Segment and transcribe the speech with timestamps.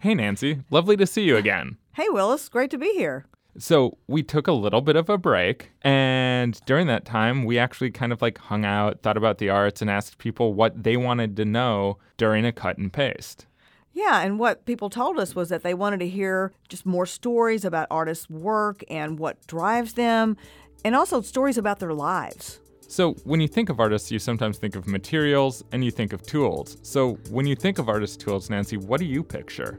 [0.00, 0.62] Hey, Nancy.
[0.70, 1.76] Lovely to see you again.
[1.92, 2.48] Hey, Willis.
[2.48, 3.26] Great to be here.
[3.58, 7.90] So, we took a little bit of a break, and during that time, we actually
[7.90, 11.36] kind of like hung out, thought about the arts, and asked people what they wanted
[11.36, 13.46] to know during a cut and paste.
[13.92, 17.66] Yeah, and what people told us was that they wanted to hear just more stories
[17.66, 20.38] about artists' work and what drives them,
[20.82, 22.60] and also stories about their lives.
[22.90, 26.22] So, when you think of artists, you sometimes think of materials and you think of
[26.22, 26.76] tools.
[26.82, 29.78] So, when you think of artist tools, Nancy, what do you picture?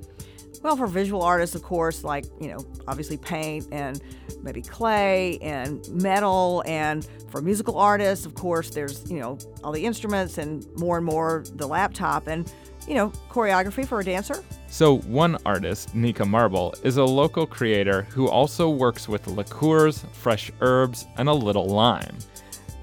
[0.63, 4.01] Well, for visual artists, of course, like, you know, obviously paint and
[4.43, 6.63] maybe clay and metal.
[6.65, 11.05] And for musical artists, of course, there's, you know, all the instruments and more and
[11.05, 12.49] more the laptop and,
[12.87, 14.41] you know, choreography for a dancer.
[14.69, 20.49] So, one artist, Nika Marble, is a local creator who also works with liqueurs, fresh
[20.61, 22.17] herbs, and a little lime.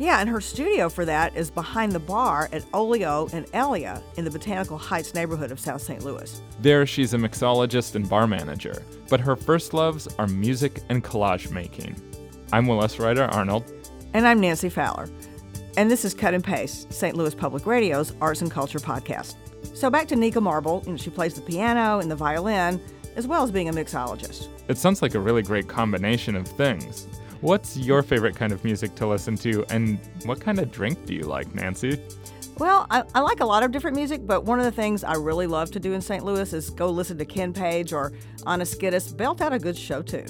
[0.00, 4.24] Yeah, and her studio for that is behind the bar at Olio and Elaia in
[4.24, 6.04] the Botanical Heights neighborhood of South St.
[6.04, 6.40] Louis.
[6.60, 8.80] There, she's a mixologist and bar manager,
[9.10, 12.00] but her first loves are music and collage making.
[12.52, 13.64] I'm Willis Ryder Arnold.
[14.14, 15.08] And I'm Nancy Fowler.
[15.76, 17.16] And this is Cut and Paste, St.
[17.16, 19.34] Louis Public Radio's arts and culture podcast.
[19.74, 22.80] So back to Nika Marble, you know, she plays the piano and the violin,
[23.16, 24.46] as well as being a mixologist.
[24.68, 27.08] It sounds like a really great combination of things.
[27.40, 31.14] What's your favorite kind of music to listen to, and what kind of drink do
[31.14, 32.00] you like, Nancy?
[32.58, 35.14] Well, I, I, like a lot of different music, but one of the things I
[35.14, 36.24] really love to do in St.
[36.24, 38.12] Louis is go listen to Ken Page or
[38.48, 40.26] Anna Skidis belt out a good show tune.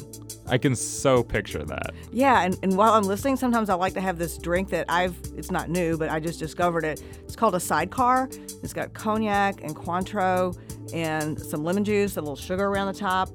[0.47, 1.95] I can so picture that.
[2.13, 5.17] Yeah, and, and while I'm listening, sometimes I like to have this drink that I've,
[5.35, 7.03] it's not new, but I just discovered it.
[7.25, 8.29] It's called a sidecar.
[8.63, 10.59] It's got cognac and Cointreau
[10.93, 13.31] and some lemon juice, a little sugar around the top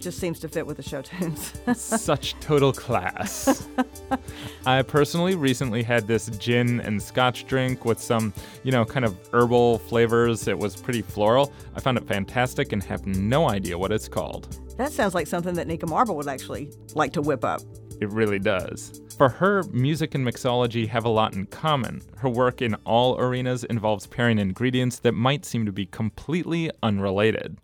[0.00, 1.52] just seems to fit with the show tunes.
[1.76, 3.68] Such total class.
[4.66, 9.16] I personally recently had this gin and scotch drink with some, you know, kind of
[9.32, 10.48] herbal flavors.
[10.48, 11.52] It was pretty floral.
[11.74, 14.58] I found it fantastic and have no idea what it's called.
[14.76, 17.62] That sounds like something that Nika Marble would actually like to whip up.
[18.00, 19.00] It really does.
[19.16, 22.02] For her, music and mixology have a lot in common.
[22.18, 27.56] Her work in all arenas involves pairing ingredients that might seem to be completely unrelated.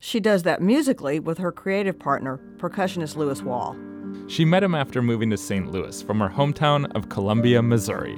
[0.00, 3.76] She does that musically with her creative partner, percussionist Louis Wall.
[4.28, 5.72] She met him after moving to St.
[5.72, 8.16] Louis from her hometown of Columbia, Missouri.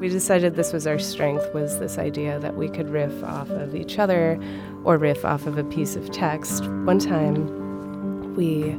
[0.00, 3.74] We decided this was our strength was this idea that we could riff off of
[3.74, 4.40] each other
[4.84, 6.64] or riff off of a piece of text.
[6.84, 8.78] One time we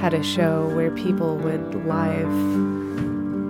[0.00, 2.81] had a show where people would live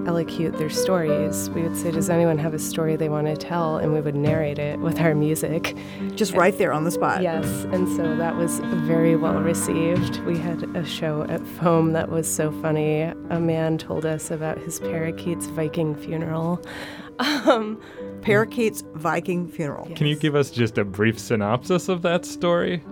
[0.04, 1.50] elocute their stories.
[1.50, 3.78] We would say, Does anyone have a story they want to tell?
[3.78, 5.76] And we would narrate it with our music.
[6.14, 7.22] Just right there on the spot.
[7.22, 7.46] Yes.
[7.64, 10.18] And so that was very well received.
[10.20, 13.02] We had a show at Foam that was so funny.
[13.02, 16.62] A man told us about his parakeet's Viking funeral.
[17.18, 17.80] Um,
[18.22, 19.86] parakeet's Viking funeral.
[19.86, 19.98] Yes.
[19.98, 22.82] Can you give us just a brief synopsis of that story?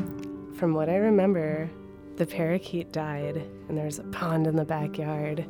[0.55, 1.69] From what I remember,
[2.17, 3.39] the parakeet died,
[3.69, 5.47] and there's a pond in the backyard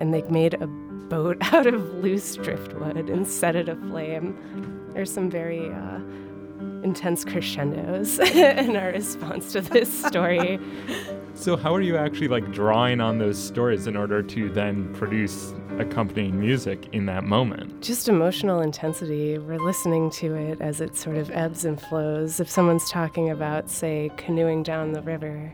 [0.00, 0.66] and they made a
[1.08, 4.36] boat out of loose driftwood and set it aflame.
[4.92, 6.00] There's some very uh,
[6.82, 10.58] intense crescendos in our response to this story.
[11.36, 15.52] So, how are you actually like drawing on those stories in order to then produce
[15.80, 17.82] accompanying music in that moment?
[17.82, 19.36] Just emotional intensity.
[19.38, 22.38] We're listening to it as it sort of ebbs and flows.
[22.38, 25.52] If someone's talking about, say, canoeing down the river,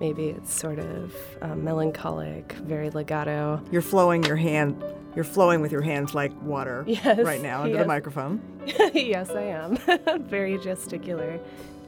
[0.00, 3.62] Maybe it's sort of um, melancholic, very legato.
[3.70, 4.82] You're flowing your hand.
[5.14, 7.82] You're flowing with your hands like water yes, right now into yes.
[7.82, 8.40] the microphone.
[8.94, 9.76] yes, I am.
[10.26, 11.38] very gesticular.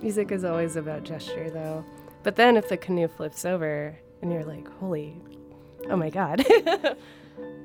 [0.03, 1.85] Music is always about gesture, though.
[2.23, 5.17] But then if the canoe flips over and you're like, holy,
[5.89, 6.45] oh my God.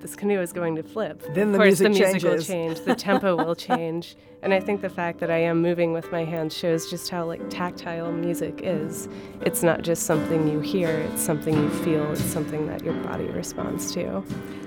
[0.02, 1.24] This canoe is going to flip.
[1.34, 2.24] Then the of course, music the music changes.
[2.24, 2.80] will change.
[2.82, 4.16] The tempo will change.
[4.42, 7.26] And I think the fact that I am moving with my hands shows just how
[7.26, 9.10] like tactile music is.
[9.42, 12.12] It's not just something you hear; it's something you feel.
[12.12, 14.24] It's something that your body responds to.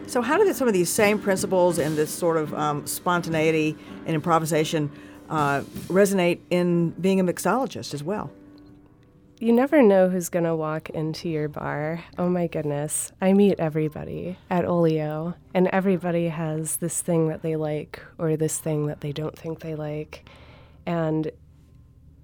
[0.06, 3.76] So, how did some of these same principles and this sort of um, spontaneity
[4.06, 4.90] and improvisation
[5.28, 8.32] uh, resonate in being a mixologist as well?
[9.42, 12.04] You never know who's going to walk into your bar.
[12.18, 13.10] Oh my goodness.
[13.22, 18.58] I meet everybody at Olio, and everybody has this thing that they like or this
[18.58, 20.28] thing that they don't think they like.
[20.84, 21.30] And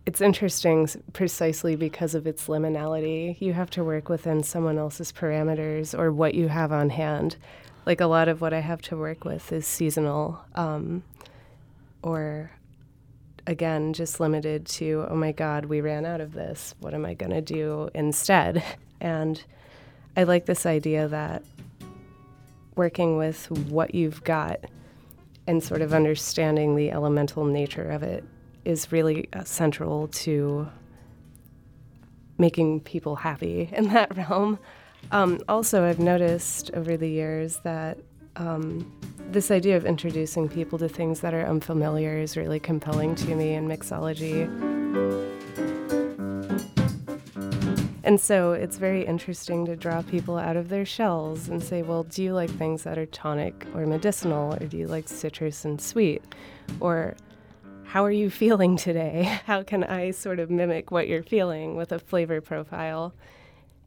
[0.04, 3.40] it's interesting precisely because of its liminality.
[3.40, 7.38] You have to work within someone else's parameters or what you have on hand.
[7.86, 11.02] Like a lot of what I have to work with is seasonal um,
[12.02, 12.50] or
[13.46, 17.14] again just limited to oh my god we ran out of this what am i
[17.14, 18.62] going to do instead
[19.00, 19.44] and
[20.16, 21.43] i like this idea that
[22.75, 24.60] working with what you've got
[25.46, 28.25] and sort of understanding the elemental nature of it
[28.64, 30.69] is really uh, central to
[32.38, 34.58] making people happy in that realm.
[35.12, 37.98] Um, also, I've noticed over the years that
[38.36, 38.90] um,
[39.30, 43.54] this idea of introducing people to things that are unfamiliar is really compelling to me
[43.54, 44.46] in mixology.
[48.04, 52.04] And so it's very interesting to draw people out of their shells and say, well,
[52.04, 55.80] do you like things that are tonic or medicinal, or do you like citrus and
[55.80, 56.22] sweet?
[56.78, 57.16] Or
[57.82, 59.40] how are you feeling today?
[59.46, 63.12] How can I sort of mimic what you're feeling with a flavor profile?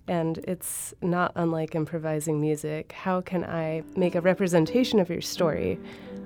[0.09, 2.93] And it's not unlike improvising music.
[2.93, 5.77] How can I make a representation of your story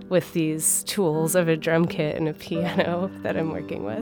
[0.07, 4.01] with these tools of a drum kit and a piano that I'm working with?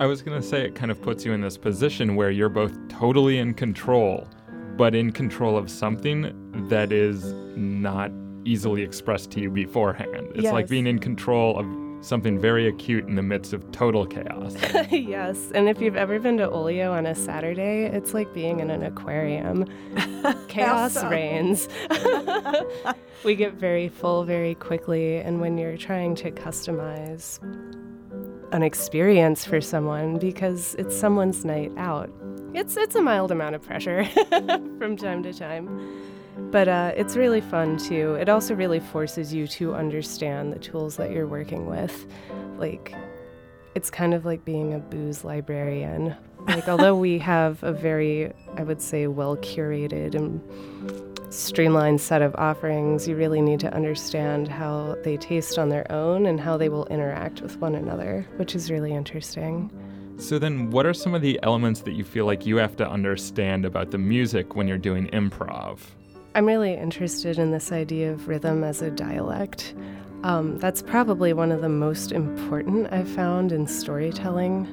[0.00, 2.48] I was going to say it kind of puts you in this position where you're
[2.48, 4.26] both totally in control,
[4.76, 6.32] but in control of something
[6.68, 8.10] that is not
[8.44, 10.28] easily expressed to you beforehand.
[10.34, 10.52] It's yes.
[10.52, 11.66] like being in control of
[12.04, 14.56] something very acute in the midst of total chaos.
[14.90, 18.70] yes, and if you've ever been to Olio on a Saturday, it's like being in
[18.70, 19.66] an aquarium.
[20.48, 21.68] chaos reigns.
[23.24, 27.40] we get very full very quickly, and when you're trying to customize
[28.52, 32.10] an experience for someone because it's someone's night out.
[32.54, 34.04] It's it's a mild amount of pressure
[34.78, 35.68] from time to time,
[36.50, 38.14] but uh, it's really fun too.
[38.14, 42.06] It also really forces you to understand the tools that you're working with,
[42.58, 42.94] like.
[43.74, 46.14] It's kind of like being a booze librarian.
[46.46, 50.42] Like, although we have a very, I would say, well curated and
[51.32, 56.26] streamlined set of offerings, you really need to understand how they taste on their own
[56.26, 59.70] and how they will interact with one another, which is really interesting.
[60.22, 62.88] So, then what are some of the elements that you feel like you have to
[62.88, 65.80] understand about the music when you're doing improv?
[66.36, 69.74] I'm really interested in this idea of rhythm as a dialect.
[70.22, 74.68] Um, that's probably one of the most important I've found in storytelling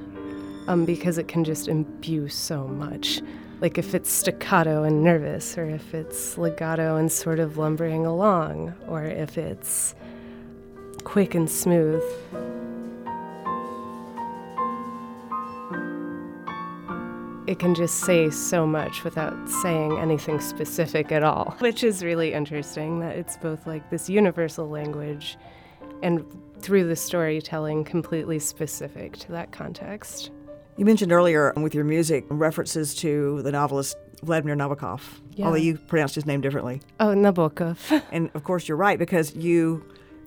[0.67, 3.19] um, because it can just imbue so much
[3.59, 8.73] like if it's staccato and nervous, or if it's legato and sort of lumbering along,
[8.87, 9.95] or if it's
[11.03, 12.03] quick and smooth.
[17.49, 22.31] It can just say so much without saying anything specific at all, which is really
[22.31, 25.35] interesting that it's both like this universal language
[26.03, 26.23] and
[26.59, 30.29] through the storytelling completely specific to that context.
[30.77, 35.01] You mentioned earlier with your music references to the novelist Vladimir Nabokov,
[35.33, 35.47] yeah.
[35.47, 36.83] although you pronounced his name differently.
[36.99, 38.03] Oh, Nabokov.
[38.11, 39.83] and of course, you're right because you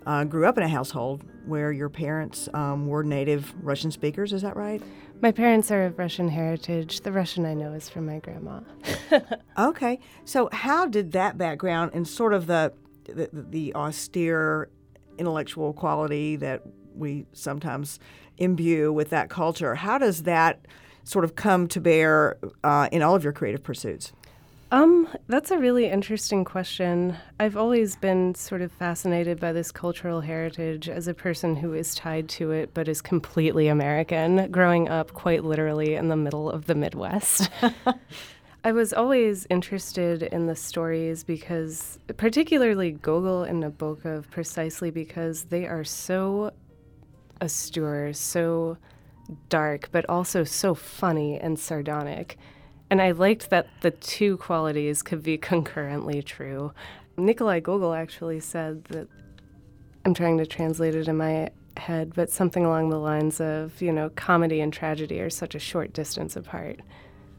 [0.06, 4.32] uh, grew up in a household where your parents um, were native Russian speakers.
[4.32, 4.82] Is that right?
[5.20, 7.00] My parents are of Russian heritage.
[7.00, 8.60] The Russian I know is from my grandma.
[9.58, 12.72] okay, so how did that background and sort of the,
[13.04, 14.68] the the austere
[15.18, 16.62] intellectual quality that
[16.94, 17.98] we sometimes
[18.38, 19.74] imbue with that culture.
[19.74, 20.66] How does that
[21.04, 24.12] sort of come to bear uh, in all of your creative pursuits?
[24.72, 27.18] Um, that's a really interesting question.
[27.38, 31.94] I've always been sort of fascinated by this cultural heritage as a person who is
[31.94, 36.64] tied to it but is completely American, growing up quite literally in the middle of
[36.68, 37.50] the Midwest.
[38.64, 45.66] I was always interested in the stories because, particularly Gogol and Nabokov, precisely because they
[45.66, 46.50] are so
[47.42, 48.78] austere, so
[49.50, 52.38] dark, but also so funny and sardonic.
[52.92, 56.74] And I liked that the two qualities could be concurrently true.
[57.16, 59.08] Nikolai Gogol actually said that
[60.04, 63.94] I'm trying to translate it in my head, but something along the lines of, you
[63.94, 66.80] know, comedy and tragedy are such a short distance apart.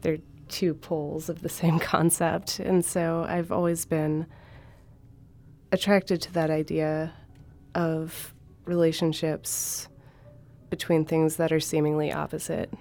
[0.00, 0.18] They're
[0.48, 2.58] two poles of the same concept.
[2.58, 4.26] And so I've always been
[5.70, 7.12] attracted to that idea
[7.76, 8.34] of
[8.64, 9.86] relationships
[10.68, 12.74] between things that are seemingly opposite.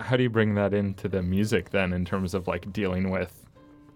[0.00, 3.44] How do you bring that into the music then, in terms of like dealing with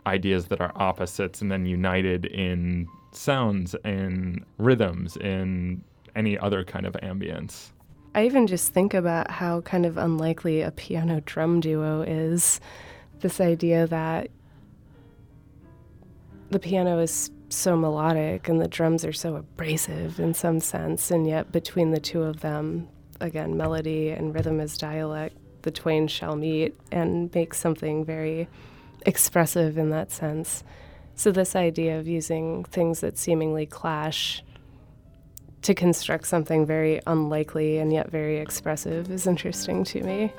[0.07, 5.83] ideas that are opposites and then united in sounds and rhythms and
[6.17, 7.71] any other kind of ambience?
[8.15, 12.61] I even just think about how kind of unlikely a piano drum duo is.
[13.21, 14.31] This idea that
[16.51, 21.27] the piano is so melodic and the drums are so abrasive in some sense, and
[21.27, 22.89] yet between the two of them,
[23.21, 28.49] again, melody and rhythm as dialect, the twain shall meet and make something very
[29.07, 30.65] expressive in that sense.
[31.15, 34.43] So, this idea of using things that seemingly clash
[35.63, 40.33] to construct something very unlikely and yet very expressive is interesting to me.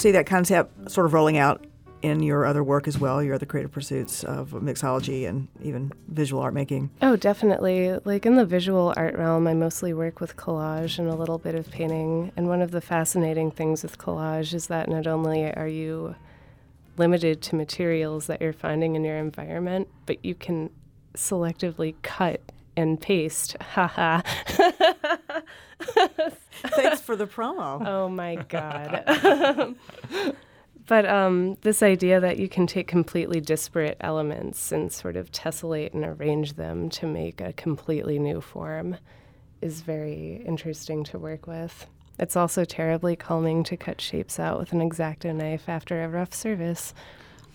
[0.00, 1.66] See that concept sort of rolling out
[2.02, 6.42] in your other work as well, your other creative pursuits of mixology and even visual
[6.42, 6.90] art making?
[7.02, 7.98] Oh, definitely.
[8.04, 11.54] Like in the visual art realm, I mostly work with collage and a little bit
[11.54, 12.32] of painting.
[12.36, 16.14] And one of the fascinating things with collage is that not only are you
[16.96, 20.70] limited to materials that you're finding in your environment, but you can
[21.14, 22.40] selectively cut
[22.76, 23.56] and paste.
[23.60, 24.22] Haha.
[25.80, 27.86] Thanks for the promo.
[27.86, 29.74] Oh my God.
[30.86, 35.94] but um, this idea that you can take completely disparate elements and sort of tessellate
[35.94, 38.96] and arrange them to make a completely new form
[39.60, 41.86] is very interesting to work with.
[42.18, 46.34] It's also terribly calming to cut shapes out with an X-Acto knife after a rough
[46.34, 46.92] service.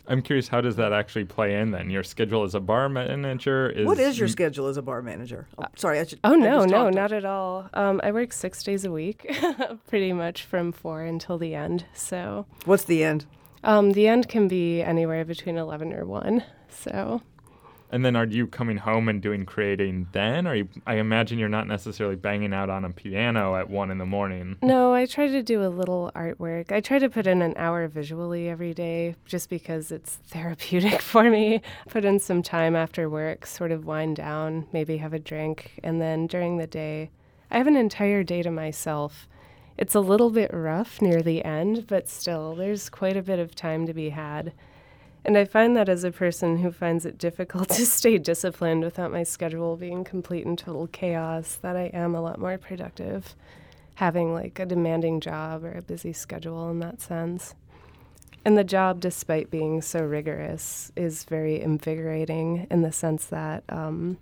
[0.08, 1.90] I'm curious, how does that actually play in then?
[1.90, 3.86] Your schedule as a bar manager is.
[3.86, 5.48] What is your schedule as a bar manager?
[5.58, 6.20] Oh, sorry, I should.
[6.24, 7.70] Oh, no, no, not at all.
[7.74, 9.26] Um, I work six days a week,
[9.88, 11.86] pretty much from four until the end.
[11.94, 13.26] So What's the end?
[13.64, 16.44] um, the end can be anywhere between 11 or 1.
[16.70, 17.22] So
[17.96, 20.48] And then are you coming home and doing creating then?
[20.48, 24.00] Or you, I imagine you're not necessarily banging out on a piano at one in
[24.00, 24.58] the morning.
[24.62, 26.74] No, I try to do a little artwork.
[26.74, 31.30] I try to put in an hour visually every day just because it's therapeutic for
[31.30, 31.62] me.
[31.88, 36.02] Put in some time after work, sort of wind down, maybe have a drink, and
[36.02, 37.12] then during the day,
[37.50, 39.30] I have an entire day to myself.
[39.78, 43.56] It's a little bit rough near the end, but still, there's quite a bit of
[43.56, 44.52] time to be had.
[45.26, 49.12] And I find that as a person who finds it difficult to stay disciplined without
[49.12, 53.36] my schedule being complete and total chaos, that I am a lot more productive
[53.96, 57.56] having like a demanding job or a busy schedule in that sense.
[58.44, 64.18] And the job, despite being so rigorous, is very invigorating in the sense that um,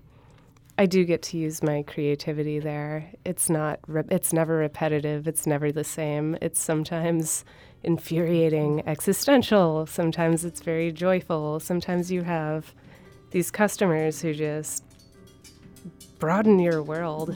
[0.78, 3.12] I do get to use my creativity there.
[3.26, 5.28] It's not, re- it's never repetitive.
[5.28, 6.38] It's never the same.
[6.40, 7.44] It's sometimes
[7.84, 9.86] infuriating, existential.
[9.86, 11.60] Sometimes it's very joyful.
[11.60, 12.74] Sometimes you have
[13.32, 14.84] these customers who just
[16.20, 17.36] broaden your world.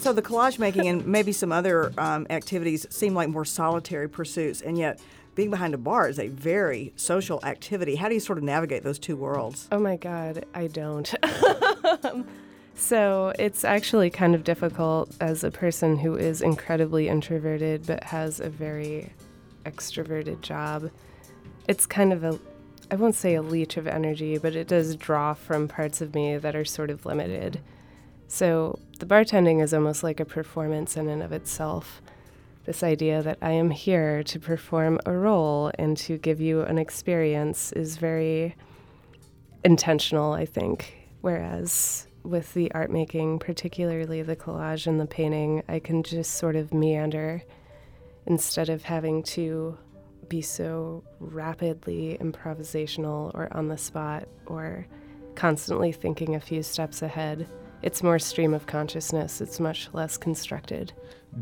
[0.00, 4.60] So the collage making and maybe some other um, activities seem like more solitary pursuits,
[4.60, 5.00] and yet
[5.36, 7.94] being behind a bar is a very social activity.
[7.94, 9.68] How do you sort of navigate those two worlds?
[9.70, 11.14] Oh my God, I don't.
[12.74, 18.40] so it's actually kind of difficult as a person who is incredibly introverted but has
[18.40, 19.12] a very
[19.64, 20.90] extroverted job.
[21.68, 22.38] It's kind of a,
[22.90, 26.36] I won't say a leech of energy, but it does draw from parts of me
[26.38, 27.60] that are sort of limited.
[28.28, 32.00] So the bartending is almost like a performance in and of itself.
[32.64, 36.78] This idea that I am here to perform a role and to give you an
[36.78, 38.54] experience is very
[39.64, 40.94] intentional, I think.
[41.20, 46.56] Whereas with the art making, particularly the collage and the painting, I can just sort
[46.56, 47.42] of meander
[48.26, 49.76] instead of having to
[50.28, 54.86] be so rapidly improvisational or on the spot or
[55.34, 57.46] constantly thinking a few steps ahead.
[57.82, 60.92] It's more stream of consciousness, it's much less constructed.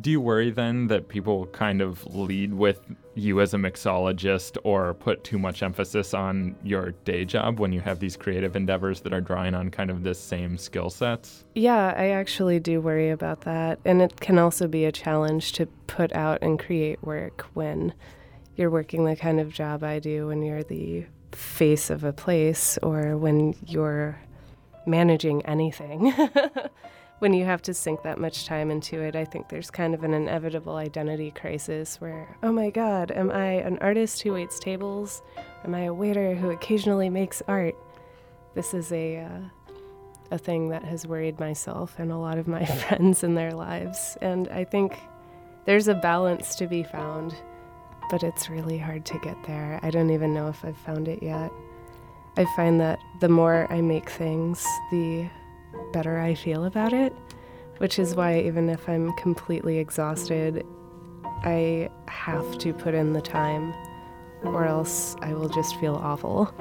[0.00, 2.80] Do you worry then that people kind of lead with
[3.14, 7.80] you as a mixologist or put too much emphasis on your day job when you
[7.80, 11.44] have these creative endeavors that are drawing on kind of this same skill sets?
[11.56, 13.80] Yeah, I actually do worry about that.
[13.85, 17.92] And it can also be a challenge to put out and create work when
[18.54, 22.78] you're working the kind of job I do, when you're the face of a place,
[22.82, 24.20] or when you're
[24.87, 26.12] managing anything.
[27.20, 30.04] when you have to sink that much time into it, I think there's kind of
[30.04, 35.22] an inevitable identity crisis where, oh my God, am I an artist who waits tables?
[35.64, 37.75] Am I a waiter who occasionally makes art?
[38.54, 39.40] This is a uh,
[40.32, 44.16] a thing that has worried myself and a lot of my friends in their lives,
[44.22, 44.99] and I think
[45.66, 47.34] there's a balance to be found,
[48.10, 49.78] but it's really hard to get there.
[49.82, 51.52] I don't even know if I've found it yet.
[52.40, 55.28] I find that the more I make things, the
[55.92, 57.12] better I feel about it,
[57.76, 60.64] which is why even if I'm completely exhausted,
[61.44, 63.75] I have to put in the time,
[64.42, 66.50] or else I will just feel awful.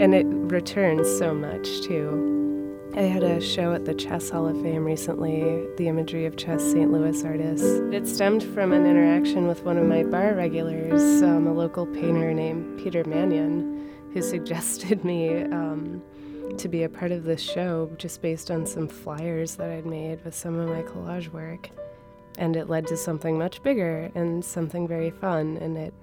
[0.00, 2.39] and it returns so much too.
[2.96, 6.60] I had a show at the Chess Hall of Fame recently, the imagery of chess
[6.60, 6.90] St.
[6.90, 7.64] Louis artists.
[7.92, 12.34] It stemmed from an interaction with one of my bar regulars, um, a local painter
[12.34, 16.02] named Peter Mannion, who suggested me um,
[16.58, 20.24] to be a part of this show just based on some flyers that I'd made
[20.24, 21.70] with some of my collage work.
[22.38, 25.94] And it led to something much bigger and something very fun, and it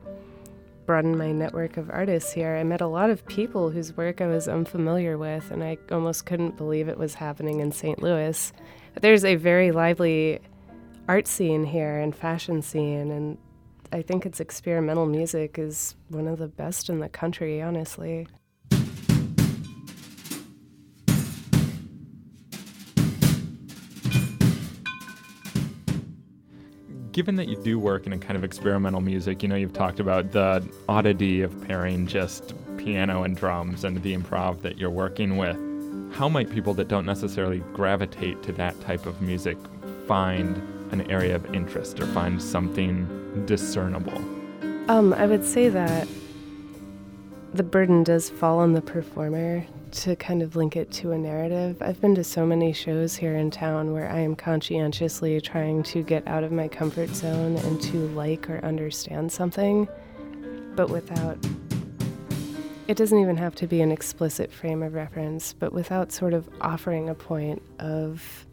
[0.87, 2.55] broadened my network of artists here.
[2.55, 6.25] I met a lot of people whose work I was unfamiliar with, and I almost
[6.25, 8.01] couldn't believe it was happening in St.
[8.01, 8.53] Louis.
[8.93, 10.39] But there's a very lively
[11.07, 13.37] art scene here and fashion scene, and
[13.91, 18.25] I think its experimental music is one of the best in the country, honestly.
[27.17, 29.99] Given that you do work in a kind of experimental music, you know, you've talked
[29.99, 35.35] about the oddity of pairing just piano and drums and the improv that you're working
[35.35, 35.57] with.
[36.13, 39.57] How might people that don't necessarily gravitate to that type of music
[40.07, 40.57] find
[40.91, 43.07] an area of interest or find something
[43.47, 44.19] discernible?
[44.87, 46.07] Um, I would say that
[47.51, 51.81] the burden does fall on the performer to kind of link it to a narrative.
[51.81, 56.03] I've been to so many shows here in town where I am conscientiously trying to
[56.03, 59.87] get out of my comfort zone and to like or understand something,
[60.75, 61.37] but without.
[62.87, 66.49] It doesn't even have to be an explicit frame of reference, but without sort of
[66.61, 68.45] offering a point of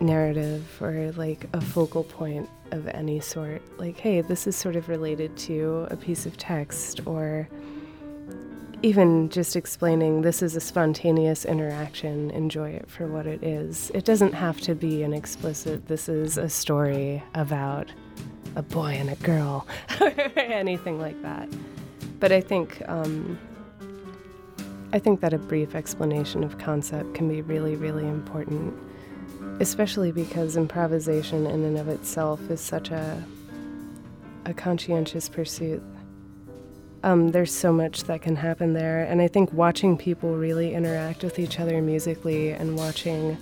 [0.00, 3.62] narrative or like a focal point of any sort.
[3.78, 7.48] Like, hey, this is sort of related to a piece of text or
[8.82, 13.92] even just explaining this is a spontaneous interaction, enjoy it for what it is.
[13.94, 17.88] It doesn't have to be an explicit, this is a story about
[18.56, 19.66] a boy and a girl,
[20.00, 21.48] or anything like that.
[22.18, 23.38] But I think, um,
[24.92, 28.74] I think that a brief explanation of concept can be really, really important,
[29.60, 33.22] especially because improvisation in and of itself is such a,
[34.44, 35.82] a conscientious pursuit
[37.02, 39.04] um, there's so much that can happen there.
[39.04, 43.36] And I think watching people really interact with each other musically and watching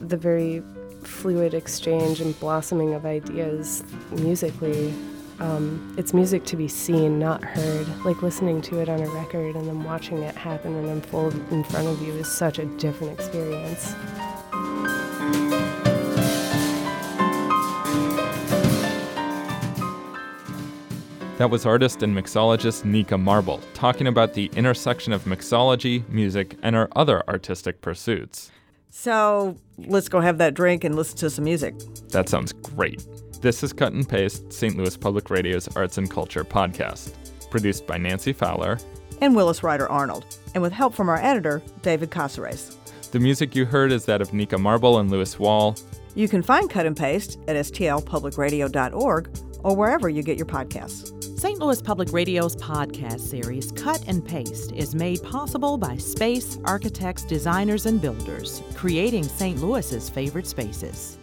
[0.00, 0.62] the very
[1.02, 4.94] fluid exchange and blossoming of ideas musically.
[5.38, 7.86] Um, it's music to be seen, not heard.
[8.04, 11.64] Like listening to it on a record and then watching it happen and unfold in
[11.64, 13.94] front of you is such a different experience.
[21.40, 26.76] That was artist and mixologist Nika Marble talking about the intersection of mixology, music, and
[26.76, 28.50] her other artistic pursuits.
[28.90, 31.78] So let's go have that drink and listen to some music.
[32.10, 33.06] That sounds great.
[33.40, 34.76] This is Cut and Paste, St.
[34.76, 37.14] Louis Public Radio's Arts and Culture podcast,
[37.50, 38.78] produced by Nancy Fowler
[39.22, 42.76] and Willis Ryder Arnold, and with help from our editor, David Casares.
[43.12, 45.74] The music you heard is that of Nika Marble and Lewis Wall.
[46.14, 49.30] You can find Cut and Paste at stlpublicradio.org
[49.62, 51.16] or wherever you get your podcasts.
[51.40, 51.58] St.
[51.58, 57.86] Louis Public Radio's podcast series, Cut and Paste, is made possible by space, architects, designers,
[57.86, 59.58] and builders, creating St.
[59.58, 61.16] Louis's favorite spaces.